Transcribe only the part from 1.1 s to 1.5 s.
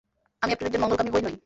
বৈ নই।